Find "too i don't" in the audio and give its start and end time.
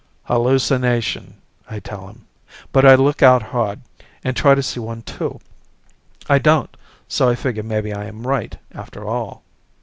5.03-6.75